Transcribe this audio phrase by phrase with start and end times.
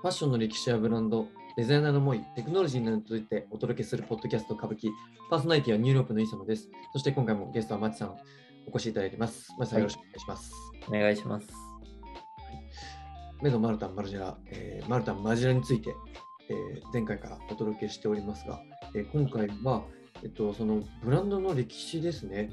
[0.00, 1.26] ファッションの歴史やブランド、
[1.58, 4.88] デザイナーの思い、テクノロジーなどについてお届けするポッドキャスト歌舞伎、
[5.28, 6.70] パーソナリティはニューヨークのイーサムです。
[6.94, 8.16] そして今回もゲストはマチさん
[8.66, 9.54] お越しいただいています。
[9.58, 10.52] マチさんよろしくお願いします。
[10.88, 11.48] お願いします。
[13.42, 15.94] メゾマルタン・マルジェラ、えーマルタン・マルジェラについて、
[16.48, 18.62] えー前回からお届けしておりますが、
[18.94, 19.84] えー今回は、
[20.22, 22.48] えっと、そのブランドの歴史ですね。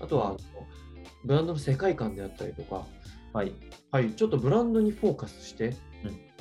[0.00, 0.38] あとは、あの
[1.24, 2.84] ブランドの世界観であったりとか、
[3.32, 3.52] はい。
[3.92, 5.89] はい、ちょっとブランドにフォーカスして、うん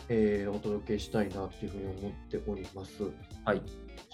[0.10, 3.04] えーお届けしたいなっていうふうに思っております。
[3.46, 3.62] はい。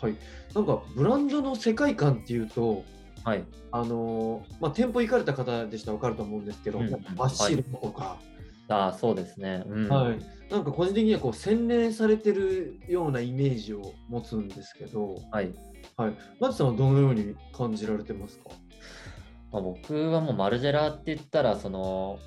[0.01, 0.15] はい、
[0.53, 2.83] なんかブランドの世界観っていうと、
[3.23, 3.43] はい。
[3.71, 8.19] あのーまあ、店舗行かれた方でしたら分かると思うんですけど、うん真っ白とか、
[8.67, 9.63] ああ、そうですね。
[9.67, 9.89] うん。
[9.89, 15.51] はいなんか個人的にはこう洗練されてるようなイメージを持つんですけど、はい。
[15.97, 18.49] はい、マツさんはどのように感じられてますか、
[19.51, 22.19] まあ、僕はもうマルジェラって言ったら、その、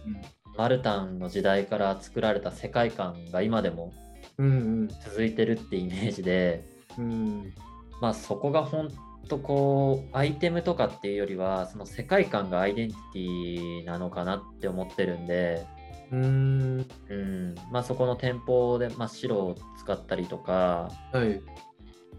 [0.59, 3.93] マルタンの時代から作られた世界観が今でも
[4.39, 6.65] うん続いてるってイメージで、
[6.99, 7.13] うん。
[7.13, 7.55] うん
[8.01, 8.91] まあそこが本
[9.29, 15.67] 当こう、アイテムとかっていうよりは、その世界観がアイデンティティなのかなって思ってるんで、
[16.13, 16.87] うーん。
[17.09, 17.55] うん。
[17.73, 21.41] まあそこの店舗で真っ白を使ったりとか、はい。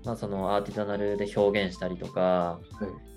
[0.05, 3.09] まあそのアーティザナルで表現したりとか、はい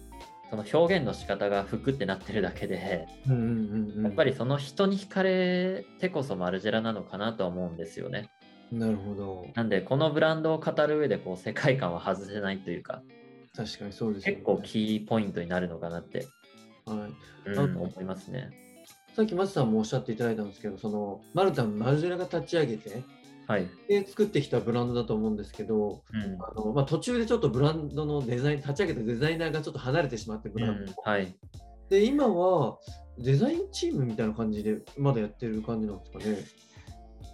[0.52, 8.28] その表現の仕方が服ってなってるだけで、うんうんうんうんやっぱりその人に惹かれてこそマルジェラなのかなとは思うんですよね。
[8.70, 13.02] なるほどなんで、このブランドを語る上でこう世界観は外せないというか、
[13.56, 16.26] 確かにそうですよね結構キーポイントになるのかなって、
[16.84, 16.94] は
[17.46, 18.50] いうんあ思いますね。
[19.16, 23.02] さっき松さんもおっしゃっていただいたんですけど、そのマルタン・マルジェラが立ち上げて、
[23.46, 23.68] はい。
[23.88, 26.22] で作ってきたブランドだと思うんですけど、うん。
[26.42, 31.34] あのまあ、途中でちょっとブランドのデザイン、立ち上げたデザイナーがちょっと離れてしまって、ブうランドん、はい。
[31.90, 32.78] で、今は
[33.18, 36.38] デザインチームみたいな感じでまだやってる感じなんですかね？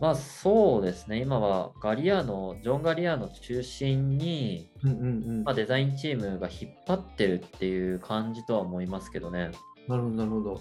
[0.01, 5.03] まあそうですね、今はガリアーノ、ジョン・ガリアーノ中心に、うんうんう
[5.41, 5.45] ん。
[5.45, 9.51] まあ、デザインチームが引っ張ってるっていう感じとは思いますけどね。
[9.89, 10.61] なるほど、なるほど。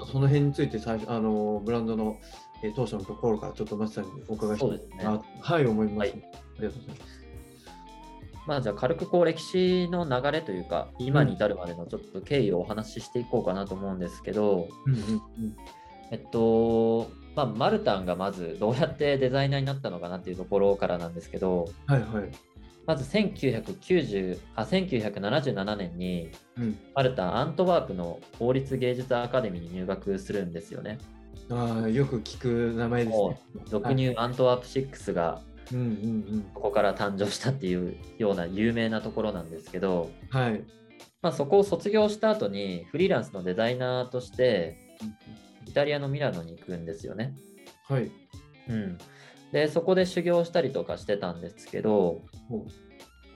[0.00, 2.18] うんその辺について最初、あのブランドの、
[2.62, 7.18] えー当初のところからちょっと松さんにお伺いしたいそうですねなはい、思います、はいありがとうございます。
[8.48, 15.56] まあじゃあ軽くこう歴史の流れというか今に至るまでのちょっと経緯をお話ししていこうかなと思うんですけど、うんうんうん
[16.10, 22.30] えっとまあ、マルタンがまずどうやってデザイナーになったのかなっていうところからなんですけどはいはい。
[22.86, 30.98] まず1990あ1977年にうん、マルタンアントワープの法律芸術アカデミーに入学するんですよね。
[31.50, 33.40] ああ、よく聞く名前ですもね。
[33.54, 35.40] う俗に言うアントワープ6が
[36.54, 40.40] ここから誕生したっていうような有名なところなんですけど、うん。
[40.40, 40.64] はい。
[41.20, 44.76] まあ、そこを卒業した後にフリーランスのデザイナーとして
[45.66, 47.34] イタリアのミラノに行くんですよね。
[47.88, 48.10] はい。
[48.68, 48.98] うん、
[49.52, 52.66] でそこで修行したりとかしてたんですけどほ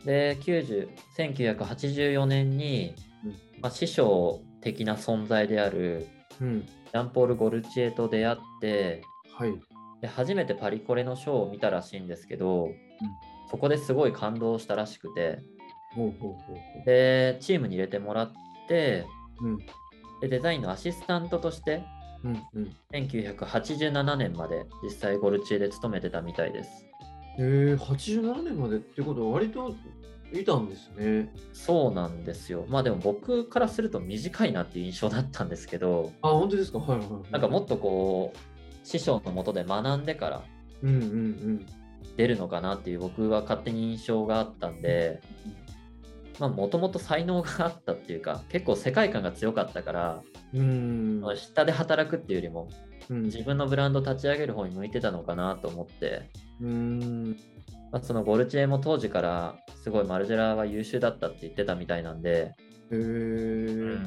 [0.05, 3.31] で90 1984年に、うん
[3.61, 6.07] まあ、師匠的な存在である
[6.43, 6.67] ううん。
[6.67, 9.03] ジャンポール・ゴルチエと出会って
[9.37, 9.55] はい。
[10.01, 12.69] で初めてパリコレのショーを見たらしいんですけど、
[13.51, 15.39] そこですごい感動したらしくて
[16.85, 18.33] でチームに入れてもらっ
[18.69, 19.05] て
[19.41, 19.47] う。
[19.47, 19.59] うん。
[20.21, 21.83] でデザインのアシスタントとして
[22.25, 22.77] うんうん。
[22.93, 26.87] 1987年まで実際ゴルチエで勤めてたみたいです。
[27.39, 29.75] えー、87年までってことは割と
[30.41, 31.33] いたんですね。
[31.53, 32.65] そうなんですよ。
[32.69, 36.79] まあでも僕からすると短いなっていう印象だったんですけど、あ、本当ですか？
[36.79, 37.33] はいはいはい。
[37.33, 38.39] なんかもっとこう、
[38.87, 40.43] 師匠のもとで学んでから
[40.83, 41.67] うんうんうん。
[42.17, 45.21] 出るのかなっていう僕は勝手に印象があったんで、
[46.39, 50.23] まあもともと才能があったっていうか、結構世界観が強かったから、
[50.53, 51.23] うん。
[51.37, 52.69] 下で働くっていうよりも、
[53.09, 57.37] うん自分のブランド立ち上げる方に向いてたのかなと思って、うん。
[57.93, 62.55] まあ、そのゴルチエも当時からすごいマルジェラは優秀だったって言ってたみたいなんで、
[62.91, 64.01] えー。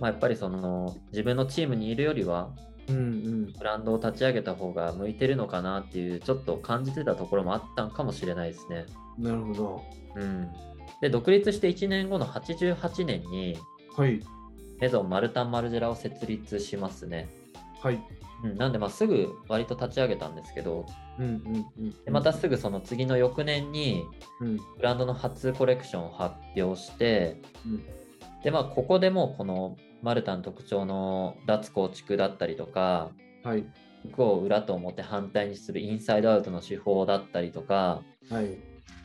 [0.00, 2.50] まあ、やっぱりその自分のチームにいるよりは
[2.88, 3.52] うんうん。
[3.52, 8.86] ブランドを立ち上げた方が向いてるのかなっていうちょっと感じてたところもあったんかもしれないですね。
[9.18, 9.82] なるほど。
[10.16, 10.48] うん、
[11.00, 13.58] で独立して1年後の88年に
[13.96, 14.20] はい。
[14.80, 17.28] メゾンマルタン・マルジェラを設立しますね。
[17.82, 18.00] はい。
[18.44, 20.84] うん、なんでまあすぐ割と立ち上げたんですけど
[21.18, 21.90] うんうんうん。
[22.04, 24.04] でまたすぐその次の翌年に
[24.40, 24.56] うん。
[24.56, 27.84] ブランドの初コレクションを発表してうん。
[28.42, 33.10] でまあここでもうこのマルタン特徴の脱構築だったりとか
[33.44, 33.64] はい。
[34.10, 38.58] 服を裏と表反対にするインサイドアウトの手法だったりとか、はい。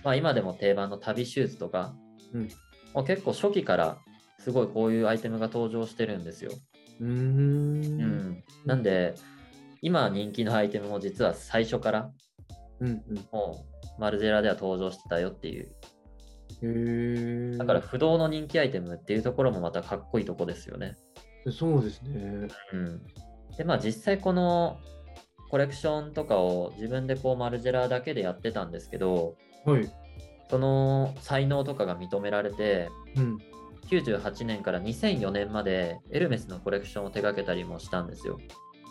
[0.03, 1.93] まあ、今でも定番の旅シューズとか、
[2.33, 2.49] うん
[2.93, 3.97] もう結構初期から
[4.39, 6.51] すごいこういうアイテムが登場してるんですよ。
[6.99, 7.11] うーん。
[7.11, 9.15] うん、なんで
[9.81, 12.11] 今人気のアイテムも実は最初から
[12.79, 13.65] うんも
[13.97, 15.71] うマルジェラでは登場してたよっていう。
[17.57, 20.95] だから不動の人気アイテムっていうところもまたかっこいいとこですよね。
[21.51, 22.47] そうですね。
[22.73, 23.01] うん。
[23.57, 24.79] で、まあ実際この
[25.49, 29.35] コレクションとかを自分でこうマルジェラだけでやってたんですけど、
[29.65, 29.89] はい。
[30.49, 33.37] その才能とかが認められて、うん。
[33.89, 38.39] 98年から2004年までエルメスのコレクションを手掛けたりもしたんですよ。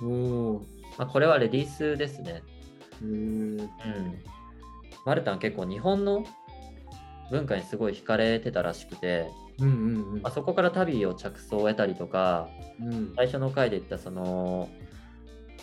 [0.03, 0.67] おお。
[0.99, 2.43] まあ、これはレディースですね。
[3.03, 3.57] うん。
[5.05, 6.25] マルタン結構日本の
[7.31, 12.49] 文化にすごい惹かれてたらしくて、うんうんうんまあ、そこから旅を着想を得たりとか、
[12.81, 14.69] うん最初の回で言ったその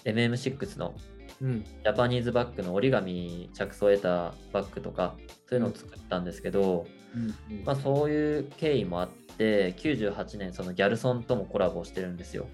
[0.03, 0.95] MM6 の
[1.41, 5.15] うんジャパニーズバッグの折り紙着想を得たバッグとか
[5.47, 12.48] そういうのを作ったんですけど、うんうんまあ、そういう経緯もあって98年そのギャルソンともコラボしてるんですよ。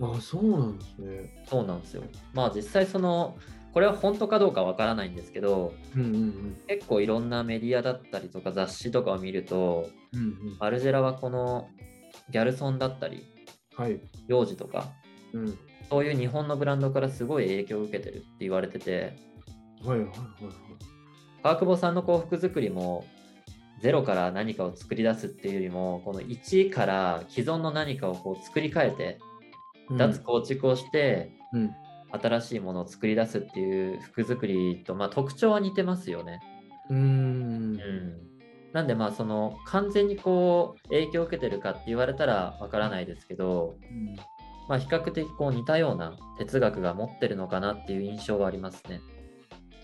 [0.00, 1.44] あそうなんですね。
[1.48, 2.04] そうなんですよ。
[2.32, 3.36] まあ実際その
[3.72, 10.24] これは本当かどうかわからないんですけどうんうんうん結構いろんなメディアだったりとか雑誌とかを見るとうんう
[10.54, 11.68] んマルジェラはこの
[12.30, 13.24] ギャルソンだったり
[13.76, 14.00] はい。
[14.26, 14.88] 幼児とか
[15.32, 15.58] うん。
[15.90, 19.16] そういう日本のブランドからすごい影響を受けてるって言われてて
[19.84, 20.14] はいはいはいはい。
[21.42, 23.04] 川久保さんの幸福作りも
[23.80, 29.18] ゼロから何かを作り出すっていうよりもこの1から既存の何かをこう作り変えて
[29.96, 31.74] 脱構築をしてうん。
[32.10, 36.40] 新しいものを作り出すっていう服作りとまあ特徴は似てますよね。
[36.88, 36.96] うん。
[36.96, 37.00] う
[37.76, 38.16] ん、
[38.72, 44.16] なんでまあその完全にこう影響を受けてるかって言われたらわからないですけど、うん
[44.68, 49.00] まあ、比較的こう似たような哲学が持ってるのかなっていう印象はありますね。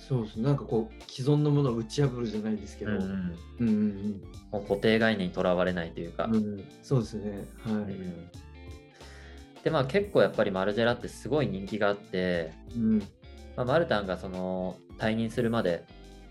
[0.08, 0.44] そうですね。
[0.44, 2.92] なんかこう既存のものを打ち破るじゃないですけど。
[2.92, 4.22] うんうんうんうん
[4.52, 6.26] もう固定概念にとらわれないというか。
[6.26, 6.34] うん。
[6.36, 6.64] うん。
[6.82, 7.44] そうですね。
[7.64, 7.74] はい。
[7.74, 8.30] うん
[9.64, 12.98] でまあ結構やっぱりマルジェラってすごい人気があって、うん。
[13.56, 15.84] まあ、マルタンがその退任するまで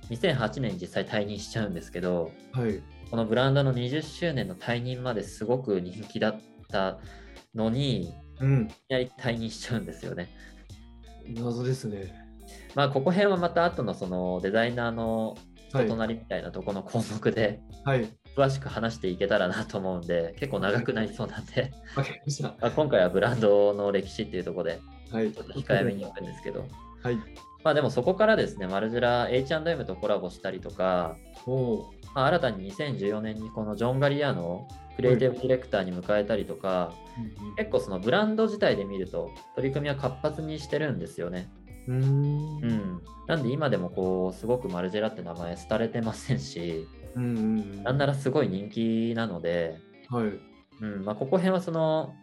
[0.10, 2.80] 2008年に実際退任しちゃうんですけどはい。
[3.10, 7.00] このブランドの20周年の退任まですごく人気だった
[7.56, 8.68] のにいうん。
[8.68, 10.30] きなり退任しちゃうんですよね。
[11.28, 12.23] 謎ですね。
[12.76, 18.08] まあここ辺はまた後のそのデザイナーのはい人となりみたいなところの項目ではい。
[18.38, 21.72] 詳しく話していけたらなと思うんで結構長くなりそうなんで、
[22.42, 24.80] まあ、今回はブランドの歴史っていうところで
[25.12, 25.32] はい。
[25.32, 26.66] ちょっと控えめに行くんですけど
[27.02, 27.18] はい。
[27.64, 31.16] まあでもそこからですねマルジェラ H&M とコラボしたりとか、
[32.14, 36.94] まあ、新たに2014年にこのジョン・ガリアーノをクリエイティブディレクターに迎えたりとか、
[37.58, 41.50] 結構そのブランド自体で見ると取り組みは活発にしてるんですよね。
[41.88, 42.00] うーん。
[42.00, 43.02] うん。
[43.28, 47.84] なんで今でもこうすごくマルジェラって名前廃れてませんし、うんうんうん。
[47.84, 49.78] なんならすごい人気なので、
[50.10, 50.32] はい。
[50.82, 52.16] うんまあ、ここ辺はその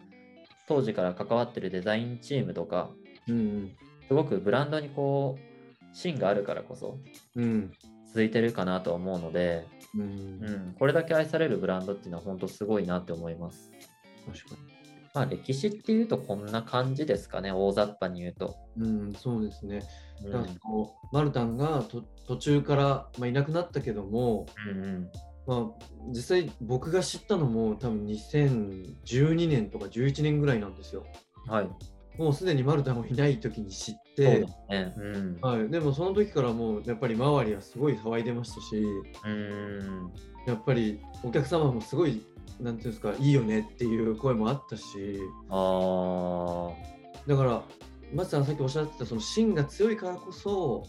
[0.67, 2.91] 当時から関わってるデザインチームとか、
[3.27, 3.71] うん
[4.07, 6.99] すごくブランドにこう芯があるからこそ
[7.35, 7.43] うん。
[7.43, 7.71] うん。
[8.07, 9.65] 続いてるかなと思うので、
[9.95, 10.01] うん。
[10.01, 13.71] うん、これだけ愛されるブランドっていうのは本当すごいなって思います。
[14.25, 14.55] 確か
[15.13, 18.55] まあ歴史っていうとこんな感じですかね、大雑把に言うと。
[18.77, 18.89] に。
[18.89, 19.81] うん、そうですね。
[20.25, 25.11] うんだからこうマルタンがと途中から、まあ、いなくなったけども、うんうん
[25.47, 31.05] まあ、実際僕が知ったのも多分2012年とか11年ぐらいなんですよ。
[31.47, 31.69] はい。
[32.17, 34.93] もうすでにマルタンがいない時に知っそうてで、すね。
[34.97, 35.39] うん。
[35.41, 38.83] はい、でもその時からもうやっぱり周りはすごい騒いでましたし、
[39.25, 40.11] うん。
[40.45, 42.21] やっぱりお客様もすごい、
[42.59, 45.19] なんていうんですか、いいよねっていう声もあったし、
[45.49, 47.27] ああ。
[47.27, 47.63] だから、
[48.13, 50.83] 松さんさっきおっしゃってたその芯が強いからこそ、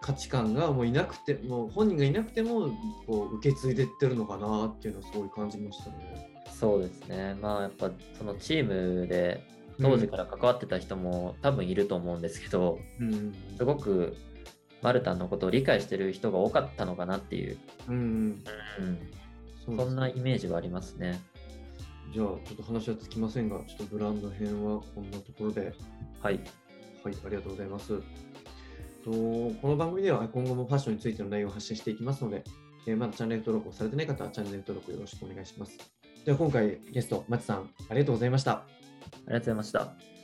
[0.00, 2.68] 価値観がもういなくて、もう本人がいなくても
[3.06, 6.44] こう受け継いでってるのかなっていうのはすごい感じましたね。
[6.52, 7.36] そうですね。
[7.40, 9.44] まあやっぱそのチームで
[9.80, 14.16] 当時から関わってた人も多分いると思うんですけど、うんうんすごく
[14.82, 17.58] マルタンのことを理解してる人が多かったのかなっていう、
[17.88, 18.98] うんうん、うん、
[19.66, 21.20] そんなイメージはありますね。
[22.12, 25.72] じゃあちょっと話はつきませんが、ちょっとブランド編はこんなところで、
[26.22, 26.40] はい。
[27.04, 28.00] はい、ありがとうございます。
[29.04, 32.42] とこの番組では今後もファッションについての内容を発信していきますので、
[32.86, 35.78] えーまだチャンネル登録をされてない方はチャンネル登録よろしくお願いします。
[36.24, 38.52] では今回ゲスト、松さん、ありがとうございました。
[38.52, 38.64] あ
[39.28, 40.15] りがとうございました。